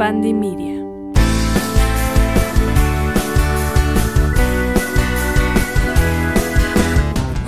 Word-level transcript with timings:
Pandemia. 0.00 0.80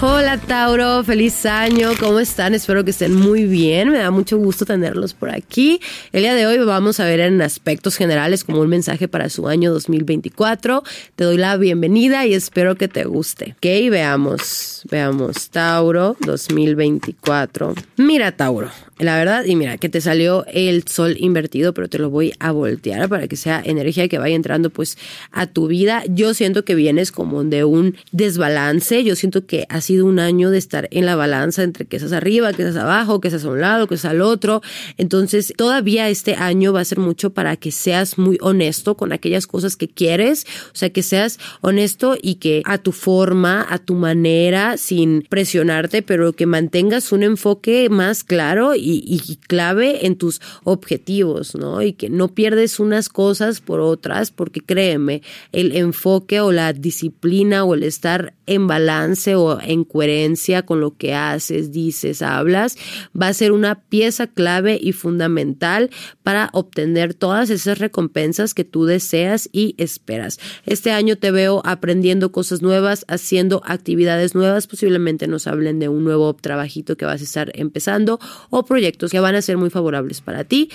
Hola 0.02 0.36
Tauro, 0.36 1.02
feliz 1.02 1.46
año, 1.46 1.92
¿cómo 1.98 2.18
están? 2.18 2.52
Espero 2.52 2.84
que 2.84 2.90
estén 2.90 3.14
muy 3.14 3.44
bien, 3.44 3.88
me 3.88 3.98
da 3.98 4.10
mucho 4.10 4.36
gusto 4.36 4.66
tenerlos 4.66 5.14
por 5.14 5.30
aquí. 5.30 5.80
El 6.12 6.22
día 6.22 6.34
de 6.34 6.46
hoy 6.46 6.59
vamos 6.59 7.00
a 7.00 7.07
ver 7.07 7.20
en 7.20 7.41
aspectos 7.41 7.96
generales 7.96 8.45
como 8.45 8.61
un 8.61 8.69
mensaje 8.69 9.09
para 9.09 9.30
su 9.30 9.48
año 9.48 9.73
2024. 9.73 10.82
Te 11.16 11.25
doy 11.25 11.39
la 11.39 11.57
bienvenida 11.57 12.27
y 12.27 12.34
espero 12.34 12.75
que 12.75 12.89
te 12.89 13.05
guste. 13.05 13.55
Ok, 13.57 13.91
veamos, 13.91 14.82
veamos, 14.91 15.48
Tauro 15.48 16.16
2024. 16.21 17.75
Mira 17.96 18.32
Tauro, 18.32 18.71
la 18.98 19.16
verdad, 19.16 19.45
y 19.45 19.56
mira, 19.56 19.79
que 19.79 19.88
te 19.88 20.00
salió 20.00 20.45
el 20.46 20.86
sol 20.86 21.16
invertido, 21.18 21.72
pero 21.72 21.88
te 21.88 21.98
lo 21.98 22.11
voy 22.11 22.34
a 22.38 22.52
voltear 22.52 23.09
para 23.09 23.27
que 23.27 23.37
sea 23.37 23.62
energía 23.65 24.06
que 24.06 24.18
vaya 24.18 24.37
entrando 24.37 24.70
pues 24.70 24.98
a 25.30 25.46
tu 25.46 25.66
vida. 25.66 26.02
Yo 26.09 26.34
siento 26.34 26.65
que 26.65 26.74
vienes 26.74 27.10
como 27.10 27.42
de 27.42 27.65
un 27.65 27.96
desbalance, 28.12 29.02
yo 29.02 29.16
siento 29.16 29.46
que 29.46 29.66
así 29.70 29.98
un 30.01 30.18
año 30.18 30.51
de 30.51 30.59
estar 30.59 30.88
en 30.91 31.06
la 31.06 31.16
balanza 31.16 31.62
entre 31.62 31.87
que 31.87 31.96
estás 31.96 32.12
arriba, 32.12 32.52
que 32.52 32.62
estás 32.62 32.82
abajo, 32.82 33.20
que 33.20 33.28
estás 33.28 33.45
a 33.45 33.48
un 33.48 33.60
lado, 33.60 33.87
que 33.87 33.95
estás 33.95 34.10
al 34.10 34.20
otro. 34.20 34.62
Entonces, 34.98 35.54
todavía 35.56 36.09
este 36.09 36.34
año 36.34 36.73
va 36.73 36.80
a 36.80 36.84
ser 36.84 36.98
mucho 36.98 37.30
para 37.30 37.56
que 37.56 37.73
seas 37.73 38.18
muy 38.18 38.38
honesto 38.40 38.96
con 38.96 39.12
aquellas 39.12 39.46
cosas 39.46 39.77
que 39.77 39.88
quieres, 39.88 40.46
o 40.66 40.77
sea, 40.77 40.90
que 40.90 41.02
seas 41.02 41.38
honesto 41.60 42.16
y 42.20 42.37
que 42.37 42.62
a 42.66 42.79
tu 42.79 42.93
forma, 42.93 43.66
a 43.68 43.79
tu 43.79 43.95
manera, 43.95 44.77
sin 44.77 45.23
presionarte, 45.29 46.02
pero 46.02 46.34
que 46.34 46.46
mantengas 46.46 47.10
un 47.12 47.23
enfoque 47.23 47.88
más 47.88 48.23
claro 48.23 48.74
y, 48.82 49.38
clave 49.46 50.06
en 50.06 50.16
tus 50.16 50.41
objetivos, 50.64 51.54
¿no? 51.54 51.82
Y 51.82 51.92
que 51.92 52.10
no 52.10 52.28
pierdes 52.28 52.80
unas 52.80 53.09
cosas 53.09 53.60
por 53.60 53.80
otras, 53.80 54.30
porque 54.30 54.60
créeme, 54.60 55.23
el 55.52 55.76
enfoque 55.76 56.40
o 56.40 56.52
la 56.52 56.73
disciplina 56.73 57.65
o 57.65 57.74
el 57.74 57.82
estar 57.82 58.34
en 58.46 58.66
balance 58.66 59.34
o 59.34 59.60
en 59.60 59.84
coherencia 59.84 60.65
con 60.65 60.80
lo 60.80 60.96
que 60.96 61.15
haces, 61.15 61.73
dices, 61.73 62.23
hablas, 62.23 62.76
va 63.20 63.29
a 63.29 63.34
ser 63.34 63.52
una 63.52 63.80
pieza 63.80 64.26
clave 64.26 64.78
y 64.81 64.92
fundamental 64.92 65.91
para 66.22 66.50
obtener 66.53 67.14
todas 67.14 67.50
esas 67.50 67.78
recompensas 67.78 68.54
que 68.54 68.64
tú 68.64 68.84
deseas 68.84 69.48
y 69.53 69.75
esperas. 69.78 70.38
Este 70.66 70.91
año 70.91 71.16
te 71.16 71.31
veo 71.31 71.62
aprendiendo 71.64 72.32
cosas 72.32 72.62
nuevas, 72.62 73.04
haciendo 73.09 73.62
actividades 73.64 74.34
nuevas, 74.34 74.66
posiblemente 74.66 75.26
nos 75.26 75.47
hablen 75.47 75.78
de 75.78 75.88
un 75.88 76.04
nuevo 76.04 76.34
trabajito 76.34 76.97
que 76.97 77.04
vas 77.04 77.20
a 77.20 77.25
estar 77.25 77.53
empezando 77.54 78.19
o 78.50 78.64
proyectos 78.72 79.10
que 79.10 79.20
van 79.20 79.34
a 79.34 79.42
ser 79.42 79.59
muy 79.59 79.69
favorables 79.69 80.22
para 80.22 80.44
ti. 80.44 80.70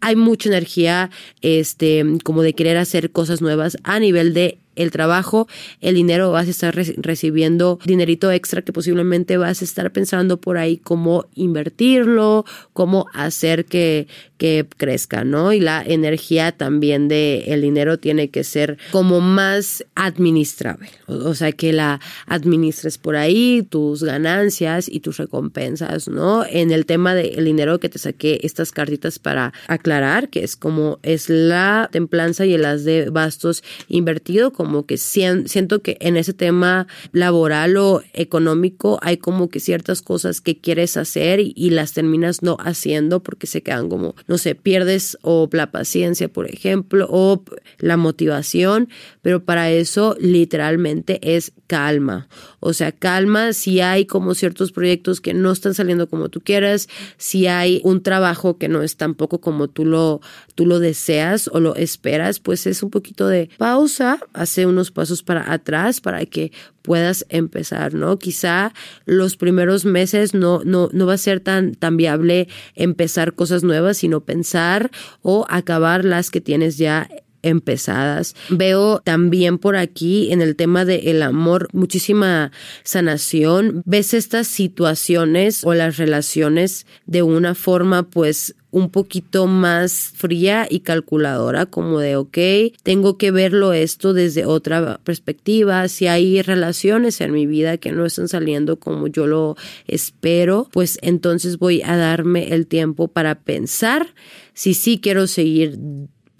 Hay 0.00 0.16
mucha 0.16 0.48
energía, 0.48 1.10
este, 1.42 2.02
como 2.24 2.40
de 2.40 2.54
querer 2.54 2.78
hacer 2.78 3.10
cosas 3.10 3.42
nuevas 3.42 3.76
a 3.84 4.00
nivel 4.00 4.32
de 4.32 4.56
el 4.76 4.90
trabajo, 4.90 5.48
el 5.80 5.94
dinero, 5.94 6.30
vas 6.30 6.46
a 6.46 6.50
estar 6.50 6.74
recibiendo 6.74 7.78
dinerito 7.84 8.30
extra 8.30 8.62
que 8.62 8.72
posiblemente 8.72 9.36
vas 9.36 9.62
a 9.62 9.64
estar 9.64 9.92
pensando 9.92 10.40
por 10.40 10.58
ahí 10.58 10.78
cómo 10.78 11.26
invertirlo, 11.34 12.44
cómo 12.72 13.06
hacer 13.12 13.64
que, 13.64 14.06
que 14.42 14.66
crezca, 14.76 15.22
¿no? 15.22 15.52
Y 15.52 15.60
la 15.60 15.84
energía 15.86 16.50
también 16.50 17.06
de 17.06 17.44
el 17.46 17.62
dinero 17.62 17.98
tiene 17.98 18.30
que 18.30 18.42
ser 18.42 18.76
como 18.90 19.20
más 19.20 19.84
administrable, 19.94 20.90
o, 21.06 21.34
sea, 21.34 21.52
que 21.52 21.72
la 21.72 22.00
administres 22.26 22.98
por 22.98 23.14
ahí, 23.14 23.66
tus 23.68 24.02
ganancias 24.02 24.88
y 24.88 24.98
tus 24.98 25.18
recompensas, 25.18 26.08
¿no? 26.08 26.44
En 26.44 26.72
el 26.72 26.86
tema 26.86 27.14
del 27.14 27.44
dinero 27.44 27.78
que 27.78 27.88
te 27.88 27.98
saqué 27.98 28.40
estas 28.42 28.72
cartitas 28.72 29.18
para 29.18 29.52
aclarar, 29.68 30.28
que 30.28 30.42
es 30.42 30.56
como 30.56 30.98
es 31.02 31.28
la 31.28 31.88
templanza 31.92 32.44
y 32.44 32.54
el 32.54 32.64
as 32.64 32.84
de 32.84 33.10
bastos 33.10 33.62
invertido, 33.88 34.52
como 34.62 34.86
que 34.86 34.96
siento 34.96 35.82
que 35.82 35.96
en 35.98 36.16
ese 36.16 36.34
tema 36.34 36.86
laboral 37.10 37.76
o 37.78 38.00
económico 38.12 39.00
hay 39.02 39.16
como 39.16 39.48
que 39.48 39.58
ciertas 39.58 40.02
cosas 40.02 40.40
que 40.40 40.60
quieres 40.60 40.96
hacer 40.96 41.40
y, 41.40 41.70
las 41.70 41.94
terminas 41.94 42.42
no 42.42 42.58
haciendo 42.60 43.24
porque 43.24 43.48
se 43.48 43.62
quedan 43.62 43.88
como, 43.88 44.14
no 44.28 44.38
sé, 44.38 44.54
pierdes 44.54 45.18
o 45.22 45.48
la 45.50 45.72
paciencia, 45.72 46.28
por 46.28 46.48
ejemplo, 46.48 47.08
o 47.10 47.42
la 47.78 47.96
motivación, 47.96 48.88
pero 49.20 49.44
para 49.44 49.68
eso 49.72 50.14
literalmente 50.20 51.18
es 51.34 51.52
calma. 51.66 52.28
O 52.60 52.72
sea, 52.72 52.92
calma 52.92 53.52
si 53.52 53.80
hay 53.80 54.06
como 54.06 54.36
ciertos 54.36 54.70
proyectos 54.70 55.20
que 55.20 55.34
no 55.34 55.50
están 55.50 55.74
saliendo 55.74 56.08
como 56.08 56.28
tú 56.28 56.40
quieras, 56.40 56.88
si 57.16 57.48
hay 57.48 57.80
un 57.82 58.04
trabajo 58.04 58.58
que 58.58 58.68
no 58.68 58.82
es 58.82 58.96
tampoco 58.96 59.40
como 59.40 59.66
tú 59.66 59.86
lo, 59.86 60.20
tú 60.54 60.66
lo 60.66 60.78
deseas 60.78 61.48
o 61.48 61.58
lo 61.58 61.74
esperas, 61.74 62.38
pues 62.38 62.68
es 62.68 62.84
un 62.84 62.90
poquito 62.90 63.26
de 63.26 63.50
pausa, 63.58 64.20
hace 64.52 64.66
unos 64.66 64.90
pasos 64.90 65.22
para 65.22 65.50
atrás 65.50 66.00
para 66.00 66.26
que 66.26 66.52
puedas 66.82 67.24
empezar, 67.30 67.94
¿no? 67.94 68.18
Quizá 68.18 68.74
los 69.06 69.36
primeros 69.36 69.86
meses 69.86 70.34
no, 70.34 70.60
no, 70.64 70.90
no 70.92 71.06
va 71.06 71.14
a 71.14 71.18
ser 71.18 71.40
tan, 71.40 71.74
tan 71.74 71.96
viable 71.96 72.48
empezar 72.74 73.34
cosas 73.34 73.64
nuevas, 73.64 73.96
sino 73.96 74.20
pensar 74.20 74.90
o 75.22 75.46
acabar 75.48 76.04
las 76.04 76.30
que 76.30 76.42
tienes 76.42 76.76
ya 76.76 77.08
empezadas. 77.42 78.34
Veo 78.48 79.00
también 79.04 79.58
por 79.58 79.76
aquí 79.76 80.32
en 80.32 80.42
el 80.42 80.56
tema 80.56 80.84
del 80.84 81.22
amor 81.22 81.68
muchísima 81.72 82.52
sanación. 82.84 83.82
Ves 83.84 84.14
estas 84.14 84.46
situaciones 84.46 85.64
o 85.64 85.74
las 85.74 85.96
relaciones 85.96 86.86
de 87.06 87.22
una 87.22 87.54
forma 87.54 88.04
pues 88.04 88.54
un 88.72 88.88
poquito 88.88 89.46
más 89.46 90.12
fría 90.16 90.66
y 90.68 90.80
calculadora, 90.80 91.66
como 91.66 92.00
de, 92.00 92.16
ok, 92.16 92.38
tengo 92.82 93.18
que 93.18 93.30
verlo 93.30 93.74
esto 93.74 94.14
desde 94.14 94.46
otra 94.46 94.98
perspectiva, 95.04 95.86
si 95.88 96.06
hay 96.06 96.40
relaciones 96.40 97.20
en 97.20 97.32
mi 97.32 97.46
vida 97.46 97.76
que 97.76 97.92
no 97.92 98.06
están 98.06 98.28
saliendo 98.28 98.78
como 98.78 99.08
yo 99.08 99.26
lo 99.26 99.56
espero, 99.86 100.68
pues 100.72 100.98
entonces 101.02 101.58
voy 101.58 101.82
a 101.82 101.98
darme 101.98 102.54
el 102.54 102.66
tiempo 102.66 103.08
para 103.08 103.40
pensar 103.40 104.14
si 104.54 104.72
sí 104.72 104.98
quiero 104.98 105.26
seguir 105.26 105.78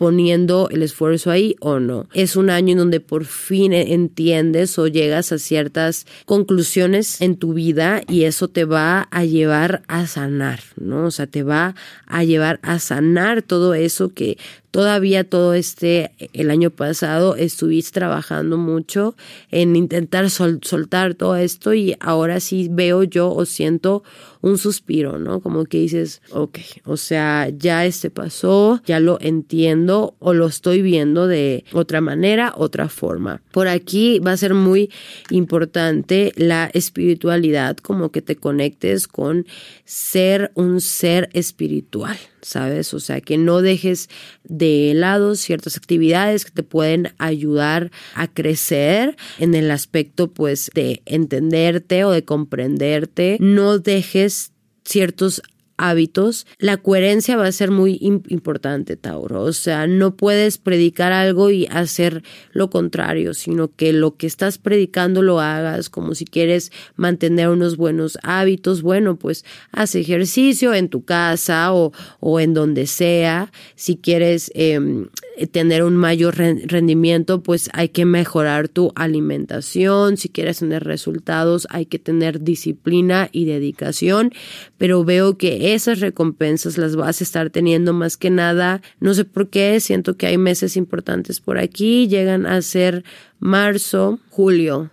poniendo 0.03 0.69
el 0.73 0.83
esfuerzo 0.83 1.31
ahí 1.31 1.55
o 1.61 1.79
no. 1.79 2.09
Es 2.13 2.35
un 2.35 2.51
año 2.51 2.73
en 2.73 2.79
donde 2.79 2.99
por 2.99 3.25
fin 3.25 3.73
entiendes 3.73 4.77
o 4.77 4.89
llegas 4.89 5.31
a 5.31 5.39
ciertas 5.39 6.07
conclusiones 6.27 7.21
en 7.21 7.37
tu 7.37 7.55
vida 7.55 8.03
y 8.09 8.25
eso 8.25 8.49
te 8.49 8.65
va 8.65 9.07
a 9.13 9.25
llevar 9.25 9.83
a 9.87 10.09
sanar, 10.09 10.59
¿no? 10.75 11.05
O 11.07 11.13
sea, 11.13 11.29
te 11.29 11.45
va 11.45 11.77
a 12.07 12.25
llevar 12.25 12.59
a 12.65 12.81
sanar 12.81 13.43
todo 13.43 13.75
eso 13.75 14.09
que 14.13 14.39
todavía 14.73 15.23
todo 15.23 15.55
este, 15.55 16.11
el 16.33 16.51
año 16.51 16.71
pasado, 16.71 17.37
estuviste 17.37 17.93
trabajando 17.93 18.57
mucho 18.57 19.15
en 19.51 19.77
intentar 19.77 20.29
soltar 20.31 21.15
todo 21.15 21.37
esto 21.37 21.75
y 21.75 21.95
ahora 22.01 22.41
sí 22.41 22.69
veo 22.71 23.05
yo 23.05 23.33
o 23.33 23.45
siento 23.45 24.03
un 24.41 24.59
suspiro, 24.59 25.19
¿no? 25.19 25.41
Como 25.41 25.67
que 25.67 25.79
dices, 25.79 26.21
ok, 26.31 26.59
o 26.85 26.97
sea, 26.97 27.49
ya 27.57 27.85
este 27.85 28.11
pasó, 28.11 28.83
ya 28.85 28.99
lo 28.99 29.19
entiendo 29.21 30.17
o 30.19 30.33
lo 30.33 30.47
estoy 30.47 30.83
viendo 30.83 31.29
de 31.29 31.65
otra 31.73 32.01
manera, 32.01 32.53
otra 32.57 32.89
forma. 32.89 33.43
Por 33.53 33.69
aquí 33.69 34.19
va 34.19 34.33
a 34.33 34.37
ser 34.37 34.55
muy 34.55 34.91
importante 35.31 36.33
la 36.37 36.71
espiritualidad, 36.73 37.77
como 37.77 38.11
que 38.11 38.23
te 38.23 38.37
conectes 38.37 39.07
con 39.07 39.47
ser 39.85 40.51
un 40.55 40.81
ser 40.81 41.29
espiritual. 41.35 42.19
¿Sabes? 42.43 42.93
O 42.93 43.01
sea, 43.01 43.21
que 43.21 43.39
no 43.39 43.63
dejes 43.63 44.09
de 44.45 44.93
lado 44.95 45.35
ciertas 45.37 45.77
actividades 45.77 46.45
que 46.45 46.51
te 46.51 46.63
pueden 46.63 47.13
ayudar 47.19 47.91
a 48.15 48.29
crecer 48.29 49.17
en 49.39 49.55
el 49.55 49.71
aspecto, 49.71 50.33
pues, 50.33 50.71
de 50.75 51.03
entenderte 51.07 52.05
o 52.05 52.11
de 52.11 52.25
comprenderte. 52.25 53.37
No 53.41 53.79
dejes 53.79 54.53
ciertos 54.85 55.43
hábitos, 55.83 56.47
la 56.59 56.77
coherencia 56.77 57.37
va 57.37 57.47
a 57.47 57.53
ser 57.53 57.71
muy 57.71 57.99
importante, 58.01 58.97
Tauro. 58.97 59.43
O 59.43 59.53
sea, 59.53 59.87
no 59.87 60.17
puedes 60.17 60.59
predicar 60.59 61.13
algo 61.13 61.51
y 61.51 61.67
hacer 61.67 62.23
lo 62.53 62.71
contrario, 62.71 63.35
sino 63.35 63.75
que 63.75 63.93
lo 63.93 64.17
que 64.17 64.27
estás 64.27 64.59
predicando 64.59 65.23
lo 65.23 65.41
hagas 65.41 65.91
como 65.91 66.15
si 66.15 66.25
quieres 66.25 66.71
mantener 66.97 67.49
unos 67.49 67.77
buenos 67.77 68.19
hábitos. 68.23 68.83
Bueno, 68.83 69.17
pues 69.17 69.45
haz 69.73 69.95
ejercicio 69.95 70.73
en 70.73 70.89
tu 70.89 71.05
casa 71.05 71.75
o, 71.75 71.93
o 72.21 72.41
en 72.41 72.55
donde 72.55 72.87
sea. 72.87 73.51
Si 73.75 73.97
quieres 73.97 74.51
em, 74.55 75.09
tener 75.51 75.83
un 75.83 75.97
mayor 75.97 76.37
rendimiento, 76.37 77.43
pues 77.43 77.71
hay 77.73 77.89
que 77.89 78.05
mejorar 78.05 78.69
tu 78.69 78.93
alimentación. 78.95 80.17
Si 80.17 80.29
quieres 80.29 80.59
tener 80.59 80.85
resultados, 80.85 81.67
hay 81.71 81.87
que 81.87 81.99
tener 81.99 82.43
disciplina 82.43 83.29
y 83.33 83.45
dedicación. 83.45 84.33
Pero 84.79 85.05
veo 85.05 85.39
que 85.39 85.75
esas 85.75 86.01
recompensas 86.01 86.79
las 86.79 86.97
vas 86.97 87.21
a 87.21 87.25
estar 87.25 87.51
teniendo 87.51 87.93
más 87.93 88.17
que 88.17 88.31
nada. 88.31 88.83
No 89.01 89.15
sé 89.15 89.25
por 89.25 89.49
qué, 89.49 89.81
siento 89.81 90.17
que 90.17 90.27
hay 90.27 90.39
meses 90.39 90.77
importantes 90.77 91.41
por 91.41 91.59
aquí, 91.59 92.09
llegan 92.09 92.47
a 92.47 92.61
ser 92.63 93.05
marzo, 93.39 94.21
julio, 94.31 94.91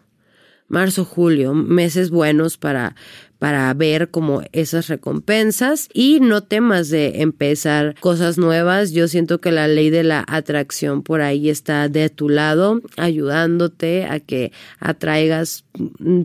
marzo, 0.67 1.05
julio, 1.05 1.53
meses 1.53 2.09
buenos 2.09 2.57
para 2.57 2.95
para 3.39 3.73
ver 3.73 4.09
como 4.09 4.43
esas 4.51 4.87
recompensas 4.87 5.87
y 5.93 6.19
no 6.19 6.43
temas 6.43 6.89
de 6.89 7.21
empezar 7.21 7.95
cosas 7.99 8.37
nuevas. 8.37 8.91
Yo 8.91 9.07
siento 9.07 9.39
que 9.39 9.51
la 9.51 9.67
ley 9.67 9.89
de 9.89 10.03
la 10.03 10.25
atracción 10.27 11.01
por 11.01 11.21
ahí 11.21 11.49
está 11.49 11.87
de 11.87 12.09
tu 12.09 12.29
lado, 12.29 12.81
ayudándote 12.97 14.05
a 14.05 14.19
que 14.19 14.51
atraigas 14.79 15.63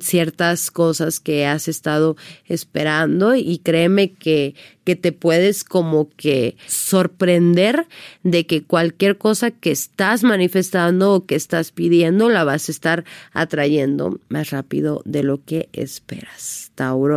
ciertas 0.01 0.71
cosas 0.73 1.21
que 1.21 1.47
has 1.47 1.69
estado 1.69 2.17
esperando 2.49 3.37
y 3.37 3.59
créeme 3.59 4.13
que 4.13 4.55
que 4.85 4.97
te 4.97 5.13
puedes 5.13 5.65
como 5.65 6.11
que 6.17 6.57
sorprender 6.67 7.87
de 8.23 8.47
que 8.47 8.63
cualquier 8.63 9.19
cosa 9.19 9.51
que 9.51 9.71
estás 9.71 10.23
manifestando 10.23 11.15
o 11.15 11.25
que 11.27 11.35
estás 11.35 11.73
pidiendo 11.73 12.29
la 12.29 12.45
vas 12.45 12.69
a 12.69 12.73
estar 12.73 13.05
atrayendo 13.33 14.21
más 14.29 14.51
rápido 14.51 15.03
de 15.05 15.23
lo 15.23 15.43
que 15.43 15.69
esperas. 15.73 16.71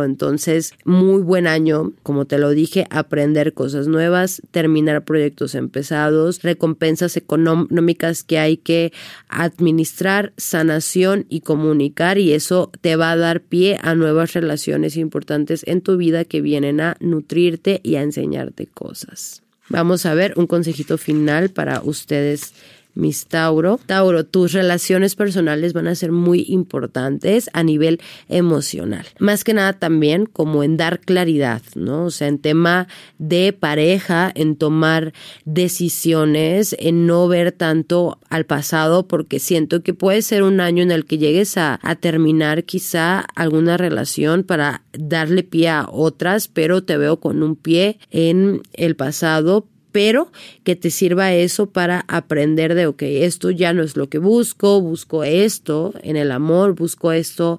Entonces 0.04 0.72
muy 0.84 1.22
buen 1.22 1.46
año, 1.46 1.92
como 2.02 2.24
te 2.24 2.38
lo 2.38 2.50
dije, 2.50 2.86
aprender 2.90 3.54
cosas 3.54 3.88
nuevas, 3.88 4.42
terminar 4.50 5.04
proyectos 5.04 5.54
empezados, 5.54 6.42
recompensas 6.42 7.16
económicas 7.16 8.22
que 8.22 8.38
hay 8.38 8.56
que 8.56 8.92
administrar, 9.28 10.32
sanación 10.36 11.26
y 11.28 11.40
comunicar 11.40 12.18
y 12.18 12.32
eso 12.32 12.70
te 12.80 12.96
va 12.96 13.12
a 13.12 13.16
dar 13.16 13.42
pie 13.42 13.78
a 13.82 13.94
nuevas 13.94 14.32
relaciones 14.32 14.96
importantes 14.96 15.62
en 15.66 15.80
tu 15.80 15.96
vida 15.96 16.24
que 16.24 16.40
vienen 16.40 16.80
a 16.80 16.96
nutrir 17.00 17.58
y 17.82 17.96
a 17.96 18.02
enseñarte 18.02 18.66
cosas. 18.66 19.42
Vamos 19.68 20.06
a 20.06 20.14
ver 20.14 20.34
un 20.36 20.46
consejito 20.46 20.96
final 20.98 21.50
para 21.50 21.82
ustedes 21.82 22.54
mis 22.94 23.26
Tauro. 23.26 23.78
Tauro, 23.86 24.24
tus 24.26 24.52
relaciones 24.52 25.14
personales 25.14 25.72
van 25.72 25.86
a 25.86 25.94
ser 25.94 26.12
muy 26.12 26.44
importantes 26.48 27.48
a 27.52 27.62
nivel 27.62 28.00
emocional. 28.28 29.06
Más 29.18 29.44
que 29.44 29.54
nada 29.54 29.72
también 29.72 30.26
como 30.26 30.62
en 30.62 30.76
dar 30.76 31.00
claridad, 31.00 31.62
¿no? 31.74 32.06
O 32.06 32.10
sea, 32.10 32.28
en 32.28 32.38
tema 32.38 32.88
de 33.18 33.52
pareja, 33.52 34.32
en 34.34 34.56
tomar 34.56 35.12
decisiones, 35.44 36.74
en 36.78 37.06
no 37.06 37.28
ver 37.28 37.52
tanto 37.52 38.18
al 38.28 38.46
pasado, 38.46 39.06
porque 39.06 39.38
siento 39.38 39.82
que 39.82 39.94
puede 39.94 40.22
ser 40.22 40.42
un 40.42 40.60
año 40.60 40.82
en 40.82 40.90
el 40.90 41.04
que 41.04 41.18
llegues 41.18 41.56
a, 41.56 41.78
a 41.82 41.94
terminar 41.94 42.64
quizá 42.64 43.20
alguna 43.20 43.76
relación 43.76 44.42
para 44.42 44.82
darle 44.92 45.44
pie 45.44 45.68
a 45.68 45.86
otras, 45.90 46.48
pero 46.48 46.82
te 46.82 46.96
veo 46.96 47.20
con 47.20 47.42
un 47.42 47.56
pie 47.56 47.98
en 48.10 48.62
el 48.72 48.96
pasado 48.96 49.66
pero 49.98 50.30
que 50.62 50.76
te 50.76 50.92
sirva 50.92 51.32
eso 51.32 51.70
para 51.70 52.04
aprender 52.06 52.76
de, 52.76 52.86
ok, 52.86 53.02
esto 53.02 53.50
ya 53.50 53.72
no 53.72 53.82
es 53.82 53.96
lo 53.96 54.08
que 54.08 54.18
busco, 54.18 54.80
busco 54.80 55.24
esto 55.24 55.92
en 56.04 56.16
el 56.16 56.30
amor, 56.30 56.76
busco 56.76 57.10
esto 57.10 57.58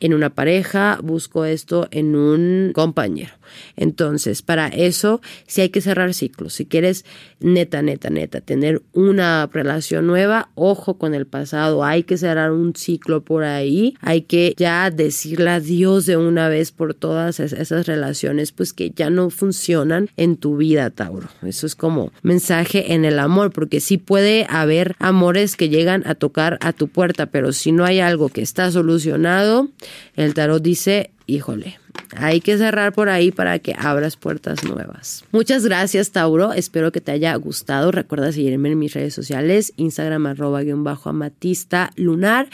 en 0.00 0.14
una 0.14 0.30
pareja, 0.30 0.98
busco 1.02 1.44
esto 1.44 1.88
en 1.90 2.14
un 2.14 2.72
compañero. 2.74 3.32
Entonces, 3.76 4.42
para 4.42 4.68
eso 4.68 5.20
sí 5.46 5.60
hay 5.60 5.68
que 5.70 5.80
cerrar 5.80 6.14
ciclos. 6.14 6.54
Si 6.54 6.66
quieres 6.66 7.04
neta, 7.40 7.82
neta, 7.82 8.10
neta, 8.10 8.40
tener 8.40 8.82
una 8.92 9.48
relación 9.52 10.06
nueva, 10.06 10.50
ojo 10.54 10.98
con 10.98 11.14
el 11.14 11.26
pasado. 11.26 11.84
Hay 11.84 12.02
que 12.02 12.18
cerrar 12.18 12.52
un 12.52 12.74
ciclo 12.74 13.22
por 13.22 13.44
ahí. 13.44 13.96
Hay 14.00 14.22
que 14.22 14.54
ya 14.56 14.90
decirle 14.90 15.50
adiós 15.50 16.06
de 16.06 16.16
una 16.16 16.48
vez 16.48 16.72
por 16.72 16.94
todas 16.94 17.40
esas 17.40 17.86
relaciones, 17.86 18.52
pues 18.52 18.72
que 18.72 18.90
ya 18.90 19.10
no 19.10 19.30
funcionan 19.30 20.08
en 20.16 20.36
tu 20.36 20.56
vida, 20.56 20.90
Tauro. 20.90 21.28
Eso 21.42 21.66
es 21.66 21.74
como 21.74 22.12
mensaje 22.22 22.92
en 22.94 23.04
el 23.04 23.18
amor, 23.18 23.52
porque 23.52 23.80
sí 23.80 23.98
puede 23.98 24.46
haber 24.48 24.96
amores 24.98 25.56
que 25.56 25.68
llegan 25.68 26.02
a 26.06 26.14
tocar 26.14 26.58
a 26.60 26.72
tu 26.72 26.88
puerta, 26.88 27.26
pero 27.26 27.52
si 27.52 27.72
no 27.72 27.84
hay 27.84 28.00
algo 28.00 28.28
que 28.28 28.42
está 28.42 28.70
solucionado, 28.70 29.68
el 30.16 30.34
tarot 30.34 30.62
dice, 30.62 31.10
híjole, 31.26 31.78
hay 32.16 32.40
que 32.40 32.56
cerrar 32.56 32.92
por 32.92 33.08
ahí 33.08 33.30
para 33.30 33.58
que 33.58 33.74
abras 33.78 34.16
puertas 34.16 34.64
nuevas. 34.64 35.24
Muchas 35.30 35.64
gracias, 35.64 36.10
Tauro. 36.10 36.52
Espero 36.52 36.90
que 36.90 37.00
te 37.00 37.12
haya 37.12 37.34
gustado. 37.36 37.92
Recuerda 37.92 38.32
seguirme 38.32 38.70
en 38.70 38.78
mis 38.78 38.94
redes 38.94 39.14
sociales, 39.14 39.72
Instagram 39.76 40.26
arroba 40.26 40.62
guion 40.62 40.84
bajo 40.84 41.10
amatista 41.10 41.90
lunar 41.96 42.48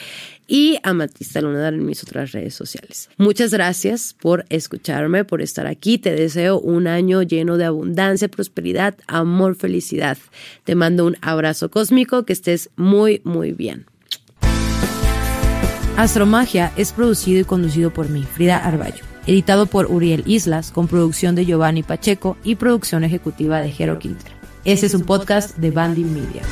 y 0.47 0.79
amatista 0.83 1.41
lunar 1.41 1.75
en 1.75 1.87
mis 1.87 2.03
otras 2.03 2.33
redes 2.33 2.55
sociales. 2.55 3.09
Muchas 3.17 3.53
gracias 3.53 4.15
por 4.21 4.45
escucharme, 4.49 5.25
por 5.25 5.41
estar 5.41 5.67
aquí. 5.67 5.99
Te 5.99 6.15
deseo 6.15 6.59
un 6.59 6.87
año 6.87 7.23
lleno 7.23 7.57
de 7.57 7.65
abundancia, 7.65 8.29
prosperidad, 8.29 8.97
amor, 9.07 9.55
felicidad. 9.55 10.19
Te 10.65 10.75
mando 10.75 11.07
un 11.07 11.17
abrazo 11.21 11.71
cósmico, 11.71 12.25
que 12.25 12.33
estés 12.33 12.71
muy, 12.77 13.21
muy 13.25 13.53
bien. 13.53 13.87
Astromagia 15.97 16.73
es 16.77 16.93
producido 16.93 17.41
y 17.41 17.45
conducido 17.45 17.93
por 17.93 18.09
mí, 18.09 18.25
Frida 18.25 18.59
Arballo. 18.59 19.05
Editado 19.29 19.67
por 19.67 19.87
Uriel 19.87 20.25
Islas, 20.27 20.73
con 20.73 20.89
producción 20.89 21.37
de 21.37 21.47
Giovanni 21.47 21.85
Pacheco 21.85 22.37
y 22.43 22.57
producción 22.57 23.05
ejecutiva 23.05 23.61
de 23.61 23.71
Jero 23.71 24.01
Quinter. 24.01 24.33
Ese 24.65 24.87
es 24.87 24.95
un 24.95 25.03
podcast 25.03 25.57
de 25.57 25.71
Bandy 25.71 26.03
Media. 26.03 26.43